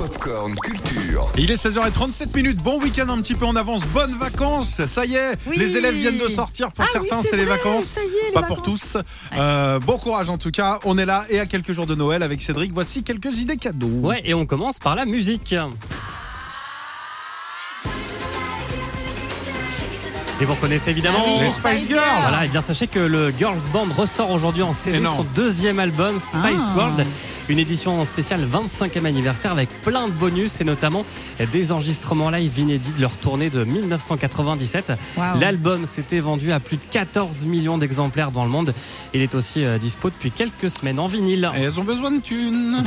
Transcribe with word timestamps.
Popcorn 0.00 0.54
Culture. 0.54 1.30
Il 1.36 1.50
est 1.50 1.62
16h37 1.62 2.34
minutes. 2.34 2.62
Bon 2.62 2.80
week-end 2.80 3.10
un 3.10 3.20
petit 3.20 3.34
peu 3.34 3.44
en 3.44 3.54
avance. 3.54 3.82
Bonnes 3.88 4.16
vacances. 4.16 4.80
Ça 4.88 5.04
y 5.04 5.14
est, 5.14 5.32
Oui. 5.46 5.56
les 5.58 5.76
élèves 5.76 5.94
viennent 5.94 6.16
de 6.16 6.28
sortir. 6.28 6.72
Pour 6.72 6.86
Ah 6.88 6.90
certains, 6.90 7.20
c'est 7.20 7.28
c'est 7.32 7.36
les 7.36 7.44
vacances. 7.44 7.84
ça 7.84 8.00
y 8.00 8.04
est, 8.06 8.26
les 8.28 8.32
Pas 8.32 8.40
pour 8.44 8.62
tous. 8.62 8.96
Euh, 9.36 9.78
bon 9.78 9.98
courage 9.98 10.30
en 10.30 10.38
tout 10.38 10.50
cas. 10.50 10.78
On 10.86 10.96
est 10.96 11.04
là 11.04 11.26
et 11.28 11.38
à 11.38 11.44
quelques 11.44 11.72
jours 11.72 11.86
de 11.86 11.94
Noël 11.94 12.22
avec 12.22 12.40
Cédric. 12.40 12.72
Voici 12.72 13.02
quelques 13.02 13.40
idées 13.40 13.58
cadeaux. 13.58 13.88
Ouais, 13.88 14.22
et 14.24 14.32
on 14.32 14.46
commence 14.46 14.78
par 14.78 14.94
la 14.94 15.04
musique. 15.04 15.54
Et 20.40 20.46
vous 20.46 20.54
reconnaissez 20.54 20.90
évidemment. 20.90 21.18
Ah 21.22 21.28
oui, 21.28 21.38
Les 21.40 21.50
Spice 21.50 21.86
Girls. 21.86 22.00
Voilà, 22.22 22.46
et 22.46 22.48
bien 22.48 22.62
sachez 22.62 22.86
que 22.86 22.98
le 22.98 23.30
Girls 23.36 23.60
Band 23.74 23.86
ressort 23.94 24.30
aujourd'hui 24.30 24.62
en 24.62 24.72
CD 24.72 25.04
son 25.04 25.26
deuxième 25.34 25.78
album 25.78 26.18
Spice 26.18 26.32
Ah. 26.42 26.76
World, 26.76 27.06
une 27.50 27.58
édition 27.58 28.02
spéciale 28.06 28.46
25e 28.46 29.04
anniversaire 29.04 29.52
avec 29.52 29.68
plein 29.82 30.06
de 30.06 30.12
bonus 30.12 30.60
et 30.62 30.64
notamment 30.64 31.04
des 31.52 31.72
enregistrements 31.72 32.30
live 32.30 32.58
inédits 32.58 32.92
de 32.92 33.02
leur 33.02 33.16
tournée 33.18 33.50
de 33.50 33.64
1997. 33.64 34.92
Waouh. 35.18 35.38
L'album 35.40 35.84
s'était 35.84 36.20
vendu 36.20 36.52
à 36.52 36.60
plus 36.60 36.78
de 36.78 36.84
14 36.90 37.44
millions 37.44 37.76
d'exemplaires 37.76 38.30
dans 38.30 38.44
le 38.44 38.50
monde. 38.50 38.72
Il 39.12 39.20
est 39.20 39.34
aussi 39.34 39.62
euh, 39.64 39.76
dispo 39.76 40.08
depuis 40.08 40.30
quelques 40.30 40.70
semaines 40.70 41.00
en 41.00 41.06
vinyle. 41.06 41.50
Et 41.54 41.62
elles 41.62 41.78
ont 41.78 41.84
besoin 41.84 42.12
de 42.12 42.20
thunes. 42.20 42.82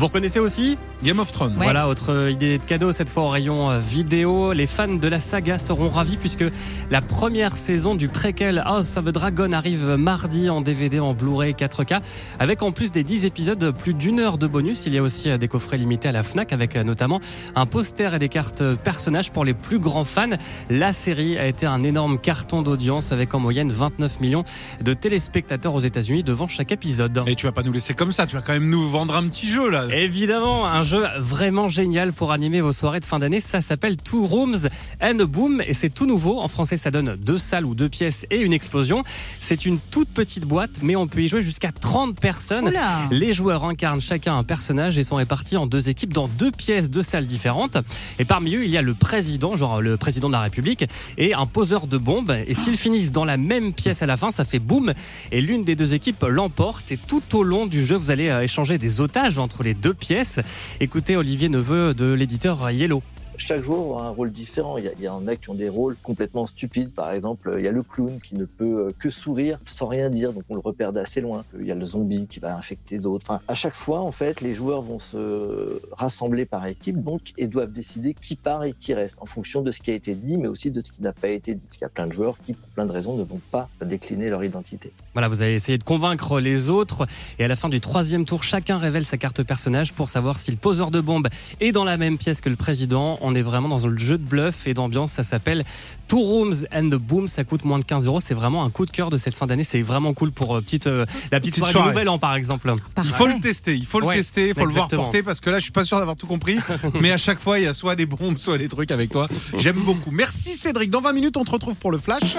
Vous 0.00 0.06
reconnaissez 0.06 0.40
aussi 0.40 0.78
Game 1.02 1.18
of 1.18 1.30
Thrones. 1.30 1.58
Ouais. 1.58 1.64
Voilà, 1.64 1.86
autre 1.86 2.30
idée 2.30 2.56
de 2.56 2.62
cadeau, 2.62 2.90
cette 2.90 3.10
fois 3.10 3.24
au 3.24 3.28
rayon 3.28 3.70
euh, 3.70 3.80
vidéo. 3.80 4.54
Les 4.54 4.66
fans 4.66 4.94
de 4.94 5.08
la 5.08 5.20
saga 5.20 5.58
seront 5.58 5.90
ravis 5.90 6.16
puisque 6.16 6.44
la 6.90 7.02
première 7.02 7.54
saison 7.54 7.94
du 7.94 8.08
préquel 8.08 8.62
House 8.64 8.96
of 8.96 9.04
the 9.04 9.10
Dragon 9.10 9.52
arrive 9.52 9.96
mardi 9.98 10.48
en 10.48 10.62
DVD, 10.62 11.00
en 11.00 11.12
Blu-ray 11.12 11.52
4K, 11.52 12.00
avec 12.38 12.62
en 12.62 12.72
plus 12.72 12.92
des 12.92 13.04
10 13.04 13.26
épisodes, 13.26 13.74
plus 13.76 13.92
d'une 13.92 14.20
heure 14.20 14.38
de 14.38 14.46
bonus. 14.46 14.84
Il 14.86 14.94
y 14.94 14.98
a 14.98 15.02
aussi 15.02 15.28
euh, 15.28 15.36
des 15.36 15.48
coffrets 15.48 15.76
limités 15.76 16.08
à 16.08 16.12
la 16.12 16.22
FNAC 16.22 16.54
avec 16.54 16.76
euh, 16.76 16.82
notamment 16.82 17.20
un 17.54 17.66
poster 17.66 18.14
et 18.14 18.18
des 18.18 18.30
cartes 18.30 18.64
personnages 18.76 19.30
pour 19.30 19.44
les 19.44 19.52
plus 19.52 19.80
grands 19.80 20.06
fans. 20.06 20.30
La 20.70 20.94
série 20.94 21.36
a 21.36 21.46
été 21.46 21.66
un 21.66 21.82
énorme 21.82 22.18
carton 22.18 22.62
d'audience 22.62 23.12
avec 23.12 23.34
en 23.34 23.38
moyenne 23.38 23.70
29 23.70 24.20
millions 24.20 24.44
de 24.82 24.94
téléspectateurs 24.94 25.74
aux 25.74 25.80
États-Unis 25.80 26.24
devant 26.24 26.48
chaque 26.48 26.72
épisode. 26.72 27.22
Et 27.26 27.34
tu 27.34 27.44
vas 27.44 27.52
pas 27.52 27.62
nous 27.62 27.72
laisser 27.72 27.92
comme 27.92 28.12
ça. 28.12 28.26
Tu 28.26 28.34
vas 28.34 28.40
quand 28.40 28.54
même 28.54 28.70
nous 28.70 28.88
vendre 28.88 29.14
un 29.14 29.28
petit 29.28 29.46
jeu 29.46 29.68
là. 29.68 29.89
Évidemment, 29.92 30.66
un 30.66 30.84
jeu 30.84 31.04
vraiment 31.18 31.68
génial 31.68 32.12
pour 32.12 32.32
animer 32.32 32.60
vos 32.60 32.72
soirées 32.72 33.00
de 33.00 33.04
fin 33.04 33.18
d'année. 33.18 33.40
Ça 33.40 33.60
s'appelle 33.60 33.96
Two 33.96 34.24
Rooms 34.24 34.68
and 35.02 35.18
a 35.18 35.24
Boom 35.24 35.62
et 35.66 35.74
c'est 35.74 35.88
tout 35.88 36.06
nouveau. 36.06 36.40
En 36.40 36.48
français, 36.48 36.76
ça 36.76 36.90
donne 36.90 37.16
deux 37.16 37.38
salles 37.38 37.64
ou 37.64 37.74
deux 37.74 37.88
pièces 37.88 38.26
et 38.30 38.40
une 38.40 38.52
explosion. 38.52 39.02
C'est 39.40 39.66
une 39.66 39.78
toute 39.78 40.08
petite 40.08 40.44
boîte, 40.44 40.82
mais 40.82 40.96
on 40.96 41.06
peut 41.06 41.22
y 41.22 41.28
jouer 41.28 41.42
jusqu'à 41.42 41.72
30 41.72 42.18
personnes. 42.18 42.68
Oula. 42.68 43.00
Les 43.10 43.32
joueurs 43.32 43.64
incarnent 43.64 44.00
chacun 44.00 44.36
un 44.36 44.44
personnage 44.44 44.98
et 44.98 45.02
sont 45.02 45.16
répartis 45.16 45.56
en 45.56 45.66
deux 45.66 45.88
équipes 45.88 46.12
dans 46.12 46.28
deux 46.28 46.52
pièces, 46.52 46.90
deux 46.90 47.02
salles 47.02 47.26
différentes. 47.26 47.78
Et 48.18 48.24
parmi 48.24 48.54
eux, 48.54 48.64
il 48.64 48.70
y 48.70 48.76
a 48.76 48.82
le 48.82 48.94
président, 48.94 49.56
genre 49.56 49.80
le 49.80 49.96
président 49.96 50.28
de 50.28 50.34
la 50.34 50.40
République, 50.40 50.84
et 51.18 51.34
un 51.34 51.46
poseur 51.46 51.86
de 51.86 51.98
bombes. 51.98 52.36
Et 52.46 52.54
s'ils 52.54 52.76
finissent 52.76 53.12
dans 53.12 53.24
la 53.24 53.36
même 53.36 53.72
pièce 53.72 54.02
à 54.02 54.06
la 54.06 54.16
fin, 54.16 54.30
ça 54.30 54.44
fait 54.44 54.58
boum. 54.60 54.92
Et 55.32 55.40
l'une 55.40 55.64
des 55.64 55.74
deux 55.74 55.94
équipes 55.94 56.24
l'emporte. 56.28 56.92
Et 56.92 56.96
tout 56.96 57.22
au 57.34 57.42
long 57.42 57.66
du 57.66 57.84
jeu, 57.84 57.96
vous 57.96 58.10
allez 58.10 58.28
euh, 58.28 58.42
échanger 58.42 58.78
des 58.78 59.00
otages 59.00 59.38
entre 59.38 59.62
les 59.62 59.74
deux 59.80 59.94
pièces. 59.94 60.40
Écoutez 60.80 61.16
Olivier 61.16 61.48
Neveu 61.48 61.94
de 61.94 62.12
l'éditeur 62.12 62.70
Yellow. 62.70 63.02
Chaque 63.40 63.62
joueur 63.62 63.80
aura 63.80 64.06
un 64.06 64.10
rôle 64.10 64.32
différent. 64.32 64.76
Il 64.78 65.02
y, 65.02 65.08
en 65.08 65.26
a 65.26 65.36
qui 65.36 65.50
ont 65.50 65.54
des 65.54 65.68
rôles 65.68 65.96
complètement 66.02 66.46
stupides. 66.46 66.90
Par 66.90 67.12
exemple, 67.12 67.54
il 67.56 67.64
y 67.64 67.68
a 67.68 67.72
le 67.72 67.82
clown 67.82 68.20
qui 68.20 68.34
ne 68.34 68.44
peut 68.44 68.88
euh, 68.88 68.92
que 68.98 69.10
sourire 69.10 69.58
sans 69.66 69.86
rien 69.86 70.10
dire, 70.10 70.32
donc 70.32 70.44
on 70.48 70.54
le 70.54 70.60
repère 70.60 70.92
d'assez 70.92 71.20
loin. 71.20 71.44
Il 71.58 71.66
y 71.66 71.72
a 71.72 71.74
le 71.74 71.84
zombie 71.84 72.26
qui 72.28 72.38
va 72.38 72.54
infecter 72.56 72.98
d'autres. 72.98 73.24
Enfin, 73.28 73.40
à 73.48 73.54
chaque 73.54 73.74
fois, 73.74 74.00
en 74.00 74.12
fait, 74.12 74.40
les 74.40 74.54
joueurs 74.54 74.82
vont 74.82 74.98
se 74.98 75.80
rassembler 75.92 76.44
par 76.44 76.66
équipe, 76.66 77.02
donc 77.02 77.32
et 77.38 77.46
doivent 77.46 77.72
décider 77.72 78.14
qui 78.14 78.36
part 78.36 78.64
et 78.64 78.74
qui 78.78 78.92
reste 78.94 79.16
en 79.20 79.26
fonction 79.26 79.62
de 79.62 79.72
ce 79.72 79.80
qui 79.80 79.90
a 79.90 79.94
été 79.94 80.14
dit, 80.14 80.36
mais 80.36 80.48
aussi 80.48 80.70
de 80.70 80.82
ce 80.82 80.92
qui 80.92 81.02
n'a 81.02 81.12
pas 81.12 81.28
été 81.28 81.54
dit. 81.54 81.62
Il 81.76 81.80
y 81.80 81.84
a 81.84 81.88
plein 81.88 82.06
de 82.06 82.12
joueurs 82.12 82.36
qui, 82.44 82.52
pour 82.52 82.68
plein 82.70 82.84
de 82.84 82.92
raisons, 82.92 83.16
ne 83.16 83.24
vont 83.24 83.40
pas 83.50 83.68
décliner 83.84 84.28
leur 84.28 84.44
identité. 84.44 84.92
Voilà, 85.14 85.28
vous 85.28 85.42
allez 85.42 85.54
essayer 85.54 85.78
de 85.78 85.84
convaincre 85.84 86.40
les 86.40 86.68
autres. 86.68 87.06
Et 87.38 87.44
à 87.44 87.48
la 87.48 87.56
fin 87.56 87.68
du 87.68 87.80
troisième 87.80 88.26
tour, 88.26 88.44
chacun 88.44 88.76
révèle 88.76 89.06
sa 89.06 89.16
carte 89.16 89.42
personnage 89.42 89.92
pour 89.94 90.08
savoir 90.08 90.36
si 90.36 90.50
le 90.50 90.56
poseur 90.58 90.90
de 90.90 91.00
bombe 91.00 91.28
est 91.60 91.72
dans 91.72 91.84
la 91.84 91.96
même 91.96 92.18
pièce 92.18 92.40
que 92.40 92.50
le 92.50 92.56
président. 92.56 93.18
Est 93.34 93.42
vraiment 93.42 93.68
dans 93.68 93.86
le 93.86 93.98
jeu 93.98 94.18
de 94.18 94.24
bluff 94.24 94.66
et 94.66 94.74
d'ambiance. 94.74 95.12
Ça 95.12 95.22
s'appelle 95.22 95.64
Two 96.08 96.20
Rooms 96.20 96.66
and 96.74 96.88
the 96.88 96.94
Boom. 96.96 97.28
Ça 97.28 97.44
coûte 97.44 97.64
moins 97.64 97.78
de 97.78 97.84
15 97.84 98.06
euros. 98.06 98.20
C'est 98.20 98.34
vraiment 98.34 98.64
un 98.64 98.70
coup 98.70 98.86
de 98.86 98.90
cœur 98.90 99.10
de 99.10 99.16
cette 99.16 99.34
fin 99.34 99.46
d'année. 99.46 99.64
C'est 99.64 99.82
vraiment 99.82 100.12
cool 100.14 100.32
pour 100.32 100.56
euh, 100.56 100.60
petite, 100.60 100.86
euh, 100.86 101.06
la 101.30 101.40
petite, 101.40 101.52
Petite 101.54 101.56
soirée, 101.58 101.72
soirée. 101.72 101.88
de 101.88 101.92
Nouvel 101.94 102.08
An, 102.08 102.18
par 102.18 102.34
exemple. 102.34 102.72
Il 103.04 103.10
faut 103.12 103.26
le 103.26 103.40
tester, 103.40 103.74
il 103.76 103.86
faut 103.86 104.00
le 104.00 104.06
Ouais, 104.06 104.16
tester, 104.16 104.48
il 104.48 104.54
faut 104.54 104.64
le 104.66 104.72
voir 104.72 104.88
porter 104.88 105.22
parce 105.22 105.40
que 105.40 105.50
là 105.50 105.58
je 105.58 105.62
suis 105.64 105.72
pas 105.72 105.84
sûr 105.84 105.98
d'avoir 105.98 106.16
tout 106.16 106.26
compris. 106.26 106.58
mais 107.00 107.12
à 107.12 107.16
chaque 107.16 107.38
fois 107.40 107.58
il 107.58 107.64
y 107.64 107.68
a 107.68 107.74
soit 107.74 107.96
des 107.96 108.06
bombes, 108.06 108.38
soit 108.38 108.58
des 108.58 108.68
trucs 108.68 108.90
avec 108.90 109.10
toi. 109.10 109.28
J'aime 109.58 109.80
beaucoup. 109.80 110.10
Merci 110.10 110.52
Cédric. 110.52 110.90
Dans 110.90 111.00
20 111.00 111.12
minutes 111.12 111.36
on 111.36 111.44
te 111.44 111.50
retrouve 111.50 111.76
pour 111.76 111.90
le 111.92 111.98
flash. 111.98 112.36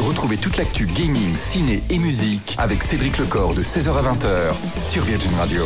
Retrouvez 0.00 0.36
toute 0.38 0.56
l'actu 0.56 0.86
gaming, 0.86 1.36
ciné 1.36 1.82
et 1.90 1.98
musique 1.98 2.54
avec 2.58 2.82
Cédric 2.82 3.18
Lecor 3.18 3.54
de 3.54 3.62
16h 3.62 3.88
à 3.90 4.02
20h 4.14 4.80
sur 4.80 5.02
Virgin 5.04 5.34
Radio. 5.38 5.64